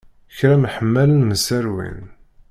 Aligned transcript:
Kra 0.37 0.55
mḥemmalen 0.63 1.27
mserwin. 1.29 2.01